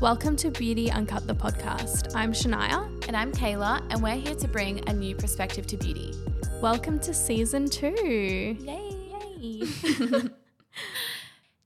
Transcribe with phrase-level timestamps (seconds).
[0.00, 2.14] Welcome to Beauty Uncut the podcast.
[2.14, 2.86] I'm Shania.
[3.08, 6.12] And I'm Kayla, and we're here to bring a new perspective to beauty.
[6.60, 8.58] Welcome to season two.
[8.60, 8.94] Yay!
[9.40, 9.62] Yay!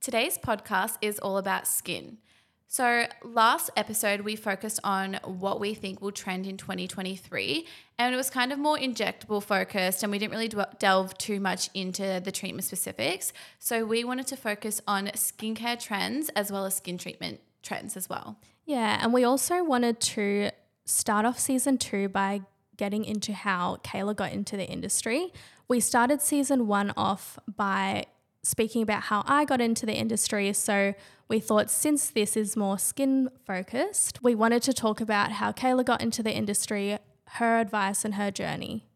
[0.00, 2.18] Today's podcast is all about skin.
[2.68, 7.66] So, last episode, we focused on what we think will trend in 2023,
[7.98, 11.68] and it was kind of more injectable focused, and we didn't really delve too much
[11.74, 13.32] into the treatment specifics.
[13.58, 18.08] So, we wanted to focus on skincare trends as well as skin treatment trends as
[18.08, 18.38] well.
[18.64, 20.50] Yeah, and we also wanted to
[20.84, 22.42] start off season two by
[22.76, 25.32] getting into how Kayla got into the industry.
[25.68, 28.06] We started season one off by
[28.42, 30.52] speaking about how I got into the industry.
[30.52, 30.94] So
[31.28, 35.84] we thought since this is more skin focused, we wanted to talk about how Kayla
[35.84, 36.98] got into the industry,
[37.32, 38.86] her advice, and her journey.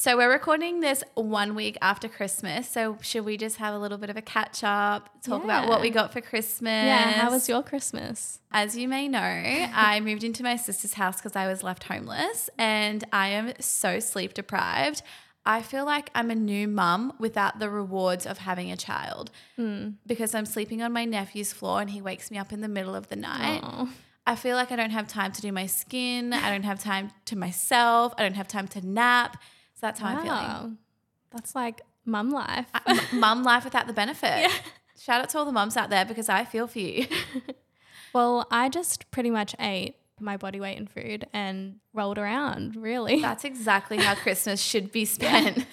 [0.00, 2.66] So we're recording this one week after Christmas.
[2.66, 5.44] So should we just have a little bit of a catch up, talk yeah.
[5.44, 6.86] about what we got for Christmas?
[6.86, 8.40] Yeah, how was your Christmas?
[8.50, 12.48] As you may know, I moved into my sister's house because I was left homeless
[12.56, 15.02] and I am so sleep deprived.
[15.44, 19.96] I feel like I'm a new mum without the rewards of having a child mm.
[20.06, 22.94] because I'm sleeping on my nephew's floor and he wakes me up in the middle
[22.94, 23.60] of the night.
[23.60, 23.90] Aww.
[24.26, 26.32] I feel like I don't have time to do my skin.
[26.32, 28.14] I don't have time to myself.
[28.16, 29.36] I don't have time to nap.
[29.80, 30.20] So that's how wow.
[30.20, 30.78] I'm feeling.
[31.30, 32.66] That's like mum life.
[33.14, 34.28] mum life without the benefit.
[34.50, 34.52] Yeah.
[34.98, 37.06] Shout out to all the mums out there because I feel for you.
[38.12, 43.20] well, I just pretty much ate my body weight in food and rolled around, really.
[43.22, 45.66] That's exactly how Christmas should be spent.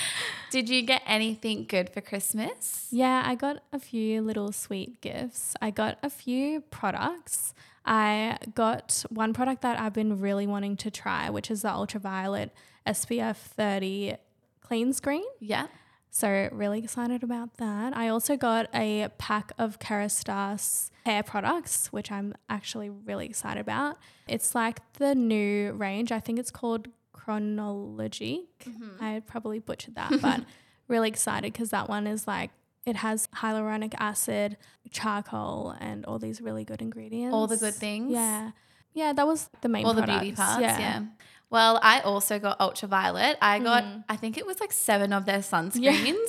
[0.50, 2.88] Did you get anything good for Christmas?
[2.90, 5.54] Yeah, I got a few little sweet gifts.
[5.60, 7.54] I got a few products.
[7.84, 12.00] I got one product that I've been really wanting to try, which is the Ultra
[12.00, 12.54] Violette
[12.86, 14.16] SPF 30
[14.60, 15.24] clean screen.
[15.40, 15.66] Yeah.
[16.10, 17.96] So really excited about that.
[17.96, 23.98] I also got a pack of Kerastase hair products, which I'm actually really excited about.
[24.26, 26.10] It's like the new range.
[26.12, 28.64] I think it's called Chronologique.
[28.64, 29.04] Mm-hmm.
[29.04, 30.40] I probably butchered that, but
[30.88, 32.50] really excited because that one is like
[32.86, 34.56] it has hyaluronic acid,
[34.90, 37.34] charcoal, and all these really good ingredients.
[37.34, 38.12] All the good things.
[38.12, 38.52] Yeah.
[38.94, 40.12] Yeah, that was the main All products.
[40.12, 40.62] the beauty parts.
[40.62, 40.78] Yeah.
[40.78, 41.02] yeah.
[41.50, 43.38] Well, I also got Ultra Violette.
[43.40, 44.04] I got, mm.
[44.08, 45.76] I think it was like seven of their sunscreens.
[45.76, 46.14] Yeah.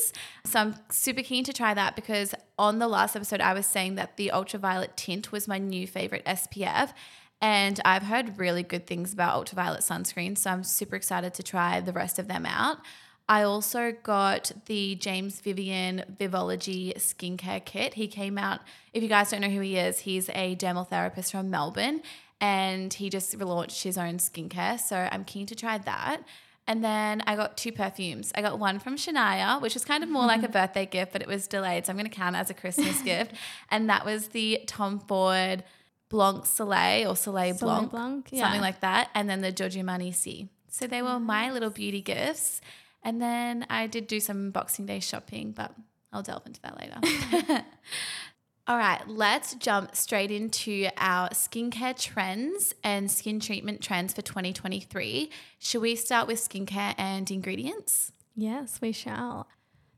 [0.46, 3.96] So I'm super keen to try that because on the last episode, I was saying
[3.96, 6.92] that the Ultra Violette tint was my new favorite SPF.
[7.42, 10.38] And I've heard really good things about Ultra Violette sunscreen.
[10.38, 12.78] So I'm super excited to try the rest of them out.
[13.28, 17.94] I also got the James Vivian Vivology skincare kit.
[17.94, 21.32] He came out, if you guys don't know who he is, he's a dermal therapist
[21.32, 22.02] from Melbourne
[22.42, 24.80] and he just relaunched his own skincare.
[24.80, 26.22] So I'm keen to try that.
[26.68, 28.32] And then I got two perfumes.
[28.36, 31.22] I got one from Shania, which was kind of more like a birthday gift, but
[31.22, 31.86] it was delayed.
[31.86, 33.34] So I'm going to count it as a Christmas gift.
[33.72, 35.64] And that was the Tom Ford
[36.10, 38.44] Blanc Soleil or Soleil, Soleil Blanc, Blanc yeah.
[38.44, 39.10] something like that.
[39.16, 40.50] And then the Giorgio Armani Sì.
[40.68, 42.62] So they were my little beauty gifts.
[43.02, 45.74] And then I did do some Boxing Day shopping, but
[46.14, 47.66] I'll delve into that later.
[48.70, 55.32] All right, let's jump straight into our skincare trends and skin treatment trends for 2023.
[55.58, 58.12] Should we start with skincare and ingredients?
[58.36, 59.48] Yes, we shall.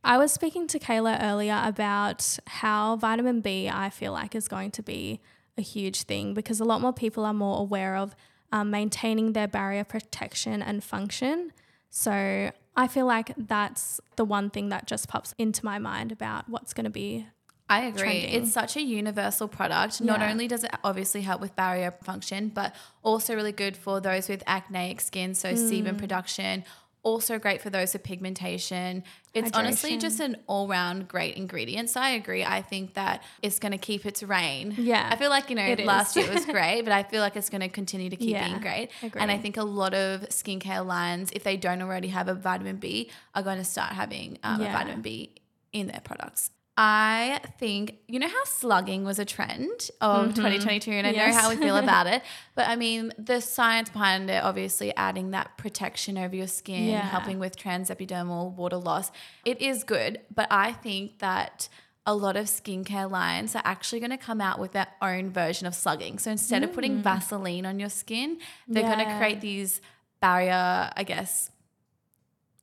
[0.06, 4.72] I was speaking to Kayla earlier about how vitamin B, I feel like, is going
[4.72, 5.20] to be
[5.58, 8.16] a huge thing because a lot more people are more aware of
[8.54, 11.52] um, maintaining their barrier protection and function.
[11.90, 16.48] So I feel like that's the one thing that just pops into my mind about
[16.48, 17.28] what's going to be
[17.72, 18.02] I agree.
[18.02, 18.44] Trending.
[18.44, 20.02] It's such a universal product.
[20.02, 24.28] Not only does it obviously help with barrier function, but also really good for those
[24.28, 25.56] with acneic skin, so mm.
[25.56, 26.66] sebum production.
[27.04, 29.04] Also great for those with pigmentation.
[29.34, 29.56] It's Hydration.
[29.56, 31.90] honestly just an all-round great ingredient.
[31.90, 32.44] So I agree.
[32.44, 34.76] I think that it's going to keep its reign.
[34.78, 35.08] Yeah.
[35.10, 37.36] I feel like, you know, it last year it was great, but I feel like
[37.38, 38.92] it's going to continue to keep yeah, being great.
[39.02, 39.20] Agree.
[39.20, 42.76] And I think a lot of skincare lines, if they don't already have a vitamin
[42.76, 44.70] B, are going to start having um, yeah.
[44.70, 45.34] a vitamin B
[45.74, 46.52] in their products.
[46.84, 50.34] I think you know how slugging was a trend of mm-hmm.
[50.34, 51.36] 2022, and I yes.
[51.36, 52.24] know how we feel about it.
[52.56, 57.02] But I mean, the science behind it, obviously, adding that protection over your skin, yeah.
[57.02, 59.12] helping with transepidermal water loss,
[59.46, 60.22] it is good.
[60.34, 61.70] But I think that
[62.08, 65.68] a lot of skincare lines are actually going to come out with their own version
[65.68, 66.18] of slugging.
[66.18, 66.66] So instead mm.
[66.66, 67.02] of putting mm.
[67.02, 68.96] Vaseline on your skin, they're yeah.
[68.96, 69.82] going to create these
[70.20, 71.52] barrier, I guess,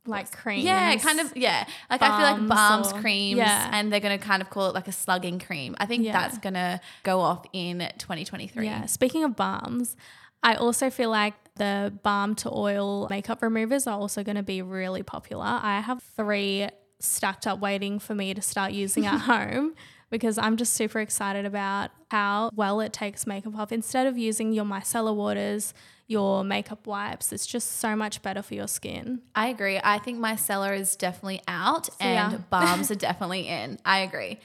[0.09, 0.65] like creams.
[0.65, 1.37] Yeah, kind of.
[1.37, 3.71] Yeah, like I feel like balms, or, creams, yeah.
[3.73, 5.77] and they're gonna kind of call it like a slugging cream.
[5.79, 6.13] I think yeah.
[6.13, 8.65] that's gonna go off in 2023.
[8.65, 8.87] Yeah.
[8.87, 9.97] Speaking of balms,
[10.43, 14.63] I also feel like the balm to oil makeup removers are also going to be
[14.63, 15.45] really popular.
[15.45, 16.69] I have three
[17.01, 19.75] stacked up waiting for me to start using at home.
[20.11, 23.73] because I'm just super excited about how well it takes makeup off.
[23.73, 25.75] Instead of using your micellar waters,
[26.09, 29.21] your makeup wipes, it's just so much better for your skin.
[29.35, 29.79] I agree.
[29.83, 32.39] I think my micellar is definitely out and yeah.
[32.51, 33.79] balms are definitely in.
[33.85, 34.41] I agree.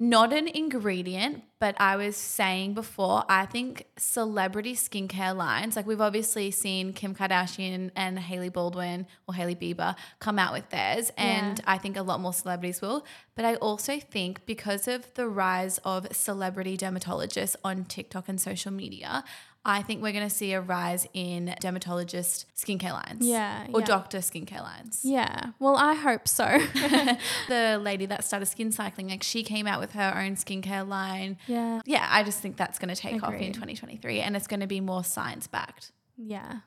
[0.00, 6.00] Not an ingredient, but I was saying before, I think celebrity skincare lines, like we've
[6.00, 11.58] obviously seen Kim Kardashian and Hailey Baldwin or Hailey Bieber come out with theirs, and
[11.60, 11.64] Yeah.
[11.68, 13.06] I think a lot more celebrities will.
[13.36, 18.72] But I also think because of the rise of celebrity dermatologists on TikTok and social
[18.72, 19.22] media,
[19.66, 23.26] I think we're going to see a rise in dermatologist skincare lines.
[23.26, 23.86] Yeah, Or yeah.
[23.86, 26.44] doctor skincare lines Yeah, well, I hope so.
[27.48, 31.38] the lady that started skin cycling, like she came out with her own skincare line.
[31.46, 34.60] yeah, Yeah, I just think that's going to take off in 2023 and it's going
[34.60, 35.92] to be more science backed.
[36.16, 36.60] yeah.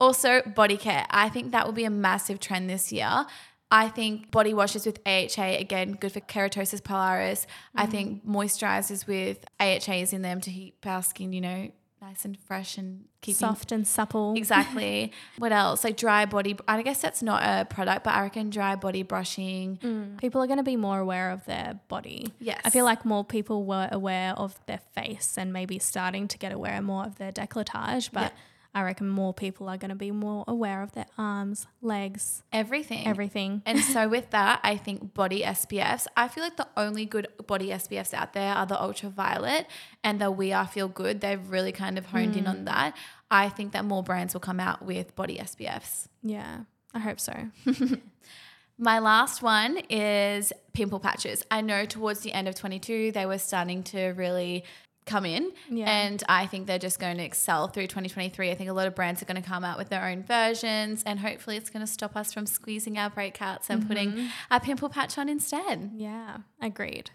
[0.00, 1.04] Also, body care.
[1.10, 3.26] I think that will be a massive trend this year.
[3.70, 7.46] I think body washes with AHA, again, good for keratosis pilaris.
[7.76, 7.90] I mm.
[7.90, 12.78] think moisturizers with AHAs in them to keep our skin, you know, nice and fresh
[12.78, 14.34] and keeping Soft and supple.
[14.36, 15.12] Exactly.
[15.38, 15.84] what else?
[15.84, 16.56] Like dry body.
[16.66, 19.78] I guess that's not a product, but I reckon dry body brushing.
[19.82, 20.18] Mm.
[20.18, 22.32] People are going to be more aware of their body.
[22.40, 22.60] Yes.
[22.64, 26.52] I feel like more people were aware of their face and maybe starting to get
[26.52, 28.38] aware more of their decolletage, but Yeah.
[28.74, 33.06] I reckon more people are going to be more aware of their arms, legs, Everything.
[33.06, 33.62] everything.
[33.66, 36.06] And so with that, I think body SPFs.
[36.16, 39.68] I feel like the only good body SPFs out there are the Ultra Violette
[40.04, 41.20] and the We Are Feel Good.
[41.20, 42.64] They've really kind of honed in on mm.
[42.66, 42.96] that.
[43.30, 46.06] I think that more brands will come out with body SPFs.
[46.22, 46.60] Yeah,
[46.94, 47.34] I hope so.
[48.78, 51.44] My last one is pimple patches.
[51.50, 54.64] I know towards the end of 22, they were starting to really
[55.06, 55.50] come in.
[55.68, 55.90] Yeah.
[55.90, 58.50] And I think they're just going to excel through 2023.
[58.50, 61.02] I think a lot of brands are going to come out with their own versions,
[61.04, 64.26] and hopefully, it's going to stop us from squeezing our breakouts and putting mm-hmm.
[64.50, 65.90] a pimple patch on instead.
[65.94, 67.10] Yeah, agreed.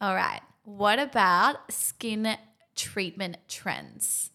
[0.00, 0.40] All right.
[0.64, 2.36] What about skin
[2.76, 4.30] treatment trends?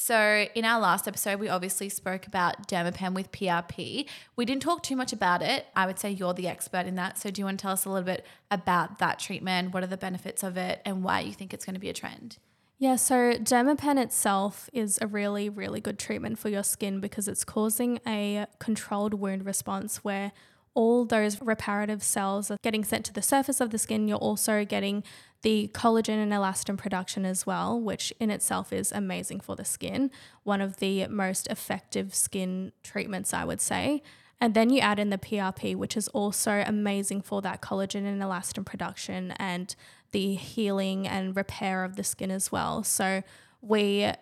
[0.00, 4.06] So, in our last episode, we obviously spoke about Dermapen with PRP.
[4.36, 5.66] We didn't talk too much about it.
[5.74, 7.18] I would say you're the expert in that.
[7.18, 9.74] So, do you want to tell us a little bit about that treatment?
[9.74, 11.92] What are the benefits of it and why you think it's going to be a
[11.92, 12.38] trend?
[12.78, 17.42] Yeah, so Dermapen itself is a really, really good treatment for your skin because it's
[17.42, 20.30] causing a controlled wound response where
[20.78, 24.06] all those reparative cells are getting sent to the surface of the skin.
[24.06, 25.02] You're also getting
[25.42, 30.08] the collagen and elastin production as well, which in itself is amazing for the skin.
[30.44, 34.04] One of the most effective skin treatments, I would say.
[34.40, 38.22] And then you add in the PRP, which is also amazing for that collagen and
[38.22, 39.74] elastin production and
[40.12, 42.84] the healing and repair of the skin as well.
[42.84, 43.24] So
[43.60, 44.12] we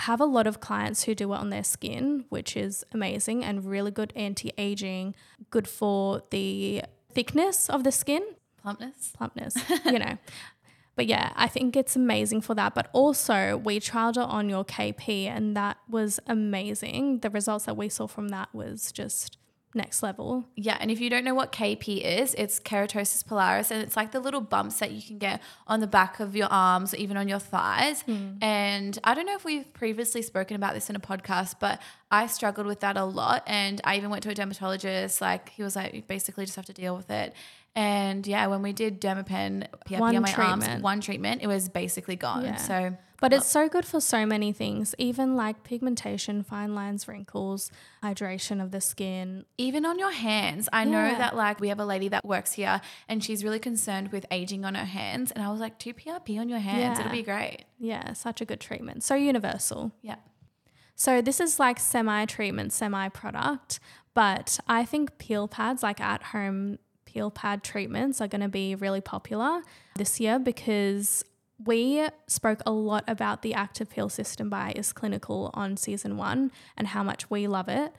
[0.00, 3.64] have a lot of clients who do it on their skin, which is amazing and
[3.64, 5.14] really good anti aging,
[5.50, 6.82] good for the
[7.12, 8.22] thickness of the skin,
[8.62, 9.12] Plumpness?
[9.16, 10.18] plumpness, you know.
[10.96, 12.74] But yeah, I think it's amazing for that.
[12.74, 17.20] But also, we trialed it on your KP, and that was amazing.
[17.20, 19.38] The results that we saw from that was just
[19.74, 20.46] next level.
[20.56, 24.12] Yeah, and if you don't know what KP is, it's keratosis pilaris, and it's like
[24.12, 27.16] the little bumps that you can get on the back of your arms or even
[27.16, 28.02] on your thighs.
[28.02, 28.32] Hmm.
[28.40, 31.80] And I don't know if we've previously spoken about this in a podcast, but
[32.10, 33.44] I struggled with that a lot.
[33.46, 35.20] And I even went to a dermatologist.
[35.20, 37.34] Like he was like, you basically just have to deal with it.
[37.76, 40.82] And yeah, when we did Dermapen PRP One on my arms, treatment.
[40.82, 42.44] one treatment, it was basically gone.
[42.44, 42.56] Yeah.
[42.56, 47.06] So But it's uh, so good for so many things, even like pigmentation, fine lines,
[47.06, 47.70] wrinkles,
[48.02, 49.44] hydration of the skin.
[49.56, 52.80] even on your hands i know that like we have a lady that works here
[53.08, 56.38] and she's really concerned with aging on her hands and i was like do prp
[56.40, 57.04] on your hands Yeah.
[57.06, 59.04] it'll be great Yeah, such a good treatment.
[59.04, 59.92] So universal.
[60.02, 60.16] yeah
[60.96, 63.80] So this is like semi treatment, semi product,
[64.12, 66.78] but I think peel pads, like at home
[67.12, 69.62] peel pad treatments, are going to be really popular
[69.96, 71.24] this year because
[71.64, 76.50] we spoke a lot about the active peel system by Is Clinical on season one
[76.76, 77.92] and how much we love it.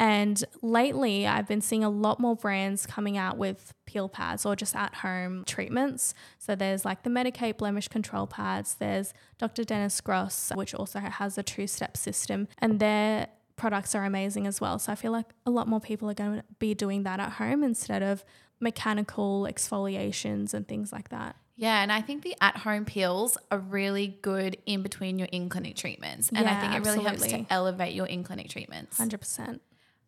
[0.00, 4.54] And lately, I've been seeing a lot more brands coming out with peel pads or
[4.54, 6.14] just at home treatments.
[6.38, 9.64] So there's like the Medik8 blemish control pads, there's Dr.
[9.64, 14.60] Dennis Gross, which also has a two step system, and their products are amazing as
[14.60, 14.78] well.
[14.78, 17.32] So I feel like a lot more people are going to be doing that at
[17.32, 18.24] home instead of
[18.60, 21.36] mechanical exfoliations and things like that.
[21.56, 26.28] yeah and i think the at-home peels are really good in between your in-clinic treatments
[26.34, 29.60] and i think it really helps to elevate your in-clinic treatments 100%.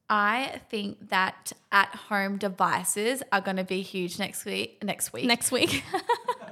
[0.09, 5.51] i think that at-home devices are going to be huge next week next week Next
[5.53, 5.83] week.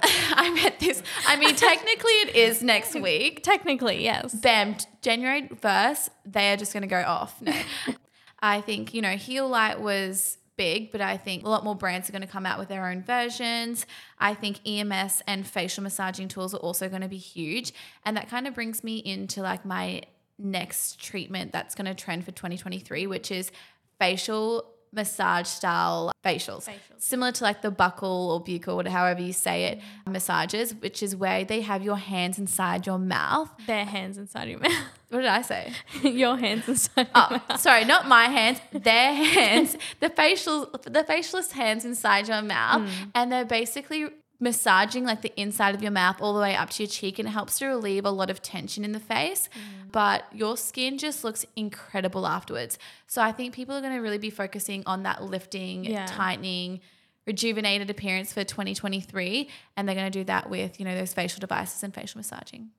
[0.33, 4.33] i meant this i mean technically it is next week Technically, yes.
[4.33, 7.41] bam, January 1st, they are just going to go off.
[7.41, 7.53] No.
[8.41, 12.09] I think, you know, Heal Light was big, but I think a lot more brands
[12.09, 13.85] are going to come out with their own versions.
[14.19, 17.71] I think EMS and facial massaging tools are also going to be huge.
[18.03, 20.01] And that kind of brings me into like my
[20.37, 23.53] next treatment that's going to trend for 2023, which is
[23.99, 29.33] facial massage style facials, facials, similar to like the buckle or buccal, or however you
[29.33, 30.11] say it, mm.
[30.11, 33.49] massages, which is where they have your hands inside your mouth.
[33.67, 34.71] Their hands inside your mouth.
[35.09, 35.73] What did I say?
[36.03, 37.07] your hands inside.
[37.15, 38.59] oh, sorry, not my hands.
[38.71, 39.75] Their hands.
[39.99, 43.11] the facial, the facialist hands inside your mouth, mm.
[43.15, 44.05] and they're basically
[44.39, 47.27] massaging like the inside of your mouth all the way up to your cheek and
[47.27, 49.91] it helps to relieve a lot of tension in the face mm.
[49.91, 54.17] but your skin just looks incredible afterwards so i think people are going to really
[54.17, 56.05] be focusing on that lifting yeah.
[56.05, 56.79] tightening
[57.25, 61.39] rejuvenated appearance for 2023 and they're going to do that with you know those facial
[61.39, 62.69] devices and facial massaging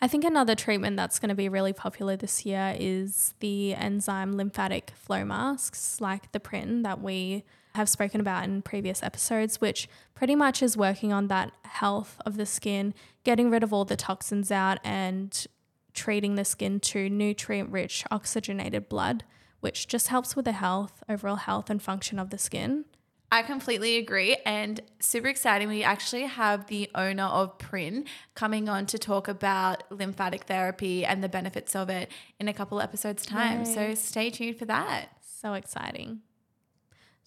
[0.00, 4.32] I think another treatment that's going to be really popular this year is the enzyme
[4.32, 9.88] lymphatic flow masks, like the Pryn that we have spoken about in previous episodes, which
[10.14, 13.96] pretty much is working on that health of the skin, getting rid of all the
[13.96, 15.46] toxins out and
[15.94, 19.24] treating the skin to nutrient rich oxygenated blood,
[19.58, 22.84] which just helps with the health, overall health and function of the skin.
[23.30, 24.36] I completely agree.
[24.46, 25.68] And super exciting.
[25.68, 31.22] We actually have the owner of Prin coming on to talk about lymphatic therapy and
[31.22, 33.64] the benefits of it in a couple episodes' time.
[33.64, 33.74] Yay.
[33.74, 35.10] So stay tuned for that.
[35.20, 36.20] So exciting.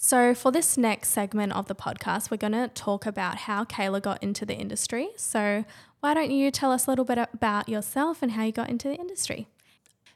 [0.04, 4.02] So, for this next segment of the podcast, we're going to talk about how Kayla
[4.02, 5.10] got into the industry.
[5.16, 5.64] So,
[6.00, 8.88] why don't you tell us a little bit about yourself and how you got into
[8.88, 9.48] the industry?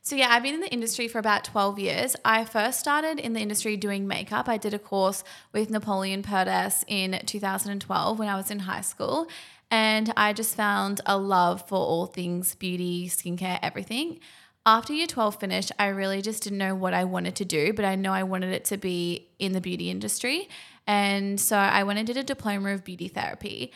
[0.05, 2.15] So, yeah, I've been in the industry for about 12 years.
[2.24, 4.47] I first started in the industry doing makeup.
[4.47, 9.27] I did a course with Napoleon Perdis in 2012 when I was in high school.
[9.71, 14.19] And I just found a love for all things beauty, skincare, everything
[14.65, 17.85] after year 12 finished, I really just didn't know what I wanted to do, but
[17.85, 20.50] I know I wanted it to be in the beauty industry.
[20.88, 23.71] And so I went and did a diploma of beauty therapy.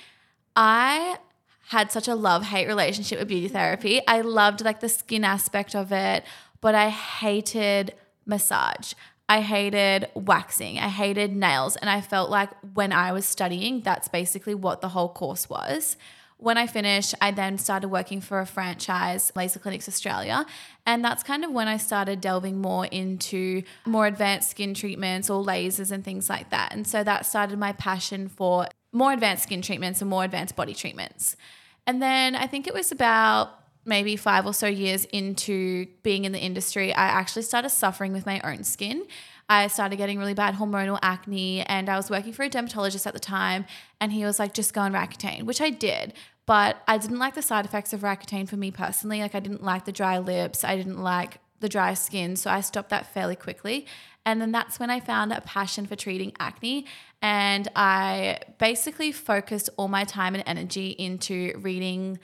[0.55, 1.17] I
[1.70, 4.02] had such a love hate relationship with beauty therapy.
[4.08, 6.24] I loved like the skin aspect of it,
[6.62, 7.94] but I hated
[8.26, 8.94] massage.
[9.30, 10.80] I hated waxing.
[10.80, 11.76] I hated nails.
[11.76, 15.96] And I felt like when I was studying, that's basically what the whole course was.
[16.38, 20.48] When I finished, I then started working for a franchise, Laser Clinics Australia.
[20.88, 25.46] And that's kind of when I started delving more into more advanced skin treatments or
[25.46, 26.74] lasers and things like that.
[26.74, 30.74] And so that started my passion for more advanced skin treatments and more advanced body
[30.74, 31.36] treatments.
[31.89, 33.50] And then I think it was about
[33.84, 38.27] maybe five or so years into being in the industry, I actually started suffering with
[38.27, 39.08] my own skin.
[39.50, 43.13] I started getting really bad hormonal acne, and I was working for a dermatologist at
[43.15, 43.65] the time,
[44.00, 46.13] and he was like, just go on Roaccutane, which I did.
[46.46, 49.22] But I didn't like the side effects of Roaccutane for me personally.
[49.22, 52.62] Like, I didn't like the dry lips, I didn't like the dry skin, so I
[52.62, 53.88] stopped that fairly quickly.
[54.29, 56.86] And then that's when I found a passion for treating acne.
[57.19, 62.19] And I basically focused all my time and energy into reading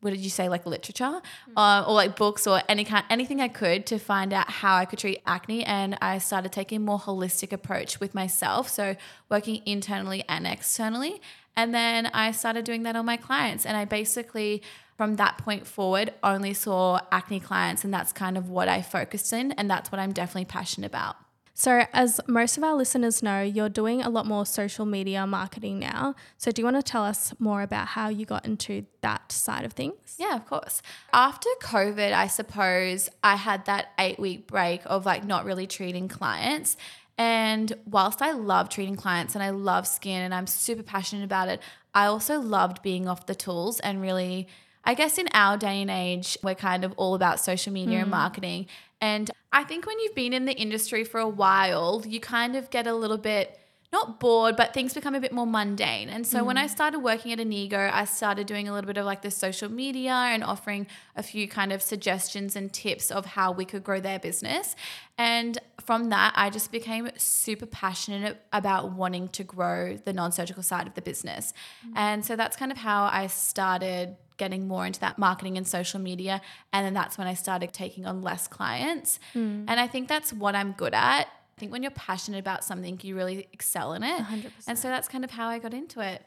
[0.00, 1.56] what did you say like literature mm-hmm.
[1.56, 4.84] uh, or like books or any kind anything I could to find out how I
[4.84, 5.62] could treat acne.
[5.62, 8.68] And I started taking a more holistic approach with myself.
[8.68, 8.96] So
[9.28, 11.20] working internally and externally.
[11.54, 13.66] And then I started doing that on my clients.
[13.66, 14.62] And I basically
[14.96, 17.84] from that point forward only saw acne clients.
[17.84, 19.52] And that's kind of what I focused in.
[19.52, 21.16] And that's what I'm definitely passionate about
[21.54, 25.78] so, as most of our listeners know, you're doing a lot more social media marketing
[25.78, 26.14] now.
[26.38, 29.64] So, do you want to tell us more about how you got into that side
[29.64, 30.16] of things?
[30.18, 30.80] Yeah, of course.
[31.12, 36.08] After COVID, I suppose I had that eight week break of like not really treating
[36.08, 36.76] clients.
[37.18, 41.48] And whilst I love treating clients and I love skin and I'm super passionate about
[41.48, 41.60] it,
[41.94, 44.48] I also loved being off the tools and really.
[44.84, 48.02] I guess in our day and age, we're kind of all about social media mm.
[48.02, 48.66] and marketing.
[49.00, 52.70] And I think when you've been in the industry for a while, you kind of
[52.70, 53.58] get a little bit
[53.92, 56.08] not bored, but things become a bit more mundane.
[56.08, 56.46] And so mm.
[56.46, 56.70] when I mm.
[56.70, 60.12] started working at Enigo, I started doing a little bit of like the social media
[60.12, 64.18] and offering a few kind of suggestions and tips of how we could grow their
[64.18, 64.74] business.
[65.18, 70.62] And from that, I just became super passionate about wanting to grow the non surgical
[70.62, 71.52] side of the business.
[71.86, 71.92] Mm.
[71.96, 76.00] And so that's kind of how I started getting more into that marketing and social
[76.00, 76.40] media.
[76.72, 79.20] And then that's when I started taking on less clients.
[79.34, 79.66] Mm.
[79.68, 81.28] And I think that's what I'm good at.
[81.62, 84.18] I think when you're passionate about something, you really excel in it.
[84.20, 84.50] 100%.
[84.66, 86.24] And so that's kind of how I got into it.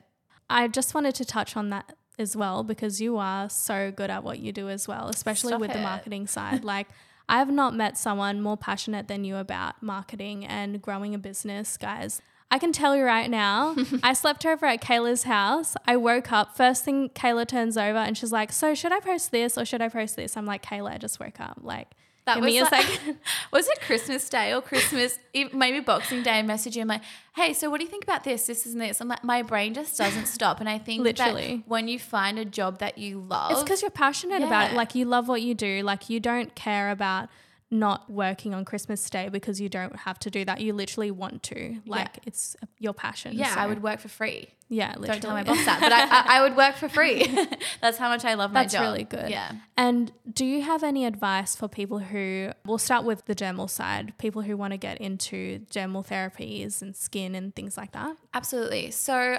[0.49, 4.23] I just wanted to touch on that as well because you are so good at
[4.23, 5.73] what you do as well, especially Stop with it.
[5.73, 6.63] the marketing side.
[6.63, 6.87] like,
[7.27, 11.75] I have not met someone more passionate than you about marketing and growing a business,
[11.75, 12.21] guys.
[12.49, 15.75] I can tell you right now, I slept over at Kayla's house.
[15.85, 19.31] I woke up, first thing Kayla turns over and she's like, So should I post
[19.31, 20.37] this or should I post this?
[20.37, 21.57] I'm like, Kayla, I just woke up.
[21.61, 21.89] Like,
[22.25, 23.17] That Give was me a like, second.
[23.51, 25.19] was it Christmas Day or Christmas,
[25.53, 26.31] maybe Boxing Day?
[26.31, 27.03] And message you, I'm like,
[27.35, 28.99] hey, so what do you think about this, this, and this?
[28.99, 30.59] I'm like, my brain just doesn't stop.
[30.59, 31.57] And I think Literally.
[31.57, 34.75] that when you find a job that you love, It's because you're passionate about it.
[34.75, 35.83] Like you love what you do.
[35.83, 37.29] Like you don't care about
[37.71, 40.61] not working on Christmas Day because you don't have to do that.
[40.61, 41.77] You literally want to.
[41.85, 43.33] Like it's your passion.
[43.35, 44.49] yeah, I would work for free.
[44.67, 45.07] Yeah, literally.
[45.07, 47.25] Don't tell my boss that, but I, I, I would work for free.
[47.81, 48.81] That's how much I love my That's job.
[48.81, 49.29] That's really good.
[49.29, 49.51] Yeah.
[49.77, 54.17] And do you have any advice for people who, we'll start with the dermal side,
[54.17, 58.17] people who want to get into dermal therapies and skin and things like that?
[58.33, 58.89] Absolutely.
[58.89, 59.37] So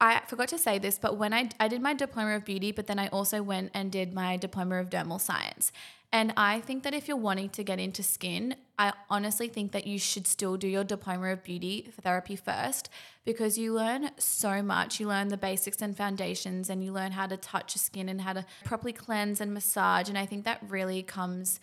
[0.00, 2.86] I forgot to say this, but when I, I did my diploma of beauty, but
[2.86, 5.72] then I also went and did my diploma of dermal science.
[6.10, 9.86] And I think that if you're wanting to get into skin, I honestly think that
[9.86, 12.88] you should still do your diploma of beauty therapy first
[13.24, 15.00] because you learn so much.
[15.00, 18.22] You learn the basics and foundations, and you learn how to touch your skin and
[18.22, 20.08] how to properly cleanse and massage.
[20.08, 21.60] And I think that really comes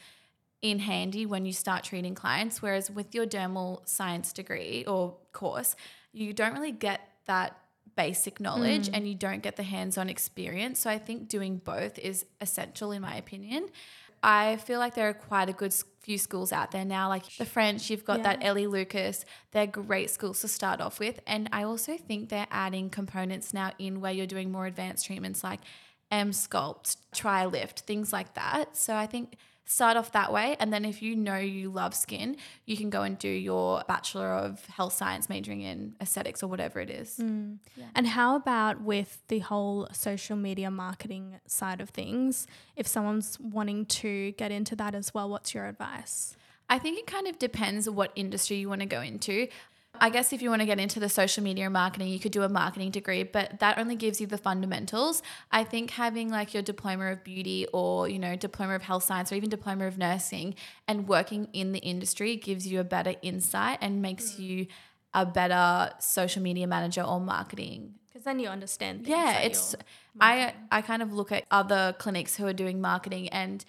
[0.61, 2.61] in handy when you start treating clients.
[2.61, 5.75] Whereas with your dermal science degree or course,
[6.11, 7.57] you don't really get that
[7.95, 8.91] basic knowledge mm.
[8.93, 10.79] and you don't get the hands on experience.
[10.79, 13.69] So I think doing both is essential, in my opinion.
[14.23, 17.45] I feel like there are quite a good few schools out there now, like the
[17.45, 18.49] French, you've got that Yeah.
[18.49, 19.25] Elly Lukas.
[19.51, 21.19] They're great schools to start off with.
[21.25, 25.43] And I also think they're adding components now in where you're doing more advanced treatments
[25.43, 25.61] like
[26.11, 28.77] Emsculpt, Tri Lift, things like that.
[28.77, 30.55] So I think start off that way.
[30.59, 34.31] And then if you know you love skin, you can go and do your Bachelor
[34.33, 37.17] of Health Science majoring in aesthetics or whatever it is.
[37.17, 37.57] Mm.
[37.95, 42.47] And how about with the whole social media marketing side of things?
[42.75, 46.35] If someone's wanting to get into that as well, what's your advice?
[46.69, 49.47] I think it kind of depends what industry you want to go into.
[49.99, 52.43] I guess if you want to get into the social media marketing, you could do
[52.43, 55.21] a marketing degree, but that only gives you the fundamentals.
[55.51, 59.31] I think having like your diploma of beauty or, you know, diploma of health science
[59.31, 60.55] or even diploma of nursing
[60.87, 64.39] and working in the industry gives you a better insight and makes mm.
[64.39, 64.67] you
[65.13, 69.07] a better social media manager or marketing Because then you understand.
[69.07, 69.75] Yeah it's
[70.19, 73.65] i i kind of look at other clinics who are doing marketing and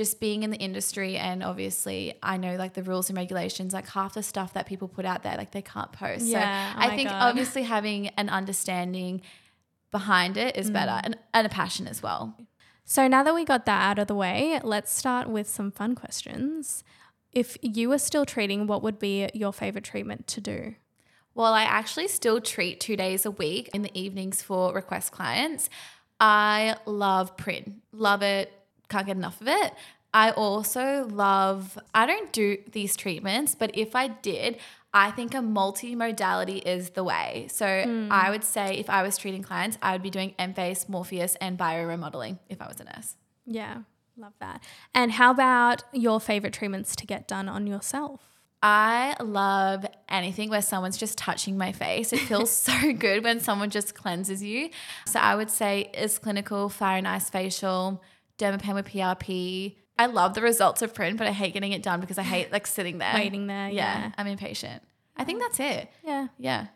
[0.00, 2.00] just being in the industry and obviously
[2.32, 5.20] i know like the rules and regulations like half the stuff that people put out
[5.24, 7.22] there like they can't post Yeah, so oh i think God.
[7.28, 9.20] obviously having an understanding
[9.90, 11.04] behind it is better Mm.
[11.04, 12.22] and, and a passion as well
[12.96, 14.38] So now that we got that out of the way,
[14.74, 16.82] let's start with some fun questions.
[17.42, 20.58] If you were still treating, what would be your favorite treatment to do?
[21.38, 25.70] Well, I actually still treat two days a week in the evenings for request clients.
[26.18, 28.46] I love print, love it,
[28.90, 29.72] can't get enough of it.
[30.12, 34.58] I also love, I don't do these treatments, but if I did,
[34.92, 37.46] I think a multimodality is the way.
[37.50, 38.08] So hmm.
[38.10, 41.56] I would say if I was treating clients, I would be doing Emface, Morpheus, and
[41.56, 43.16] bioremodeling if I was a nurse.
[43.46, 43.82] Yeah,
[44.16, 44.62] love that.
[44.94, 48.20] And how about your favorite treatments to get done on yourself?
[48.62, 52.12] I love anything where someone's just touching my face.
[52.12, 54.70] It feels so good when someone just cleanses you.
[55.06, 58.02] So I would say is clinical, fire and ice facial,
[58.40, 59.76] dermapen with PRP.
[59.98, 62.50] I love the results of print, but I hate getting it done because I hate
[62.50, 63.14] like sitting there.
[63.14, 64.12] Waiting there, yeah.
[64.16, 64.82] I'm impatient.
[65.16, 65.90] I think that's it.
[66.04, 66.28] Yeah.
[66.38, 66.66] Yeah.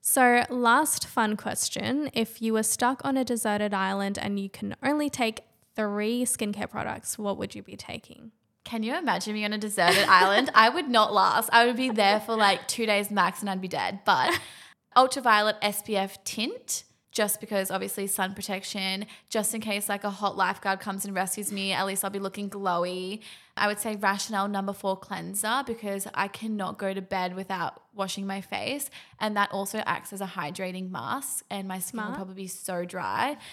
[0.00, 2.10] So, last fun question.
[2.12, 5.40] If you were stuck on a deserted island and you can only take
[5.74, 8.32] three skincare products, what would you be taking?
[8.64, 10.50] Can you imagine me on a deserted island?
[10.54, 11.48] I would not last.
[11.52, 14.00] I would be there for like two days max and I'd be dead.
[14.04, 14.38] But
[14.96, 20.36] Ultra Violette SPF tint, just because obviously sun protection, just in case like a hot
[20.36, 23.20] lifeguard comes and rescues me, at least I'll be looking glowy.
[23.56, 28.26] I would say Rationale number four cleanser because I cannot go to bed without washing
[28.26, 28.90] my face.
[29.18, 32.84] And that also acts as a hydrating mask, and my skin will probably be so
[32.84, 33.36] dry.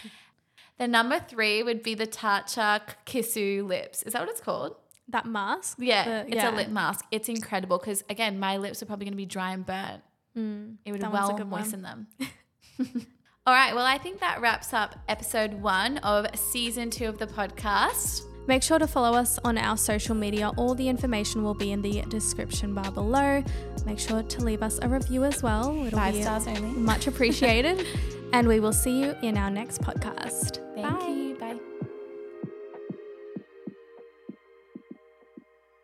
[0.78, 4.04] The number three would be the Tatcha Kissu lips.
[4.04, 4.76] Is that what it's called?
[5.08, 5.78] That mask?
[5.80, 7.06] Yeah, The- it's a lip mask.
[7.12, 10.04] It's incredible because again, my lips are probably going to be dry and burnt.
[10.34, 11.62] Hmm, it would well good one.
[11.62, 12.08] moisten them.
[13.48, 17.28] All right, well, I think that wraps up episode one of season two of the
[17.28, 18.24] podcast.
[18.48, 20.52] Make sure to follow us on our social media.
[20.58, 23.44] All the information will be in the description bar below.
[23.86, 25.86] Make sure to leave us a review as well.
[25.86, 26.62] It'll Five be stars only.
[26.80, 27.86] much appreciated.
[28.34, 30.60] and we will see you in our next podcast.
[30.74, 31.16] Thank you.
[31.16, 31.25] Bye.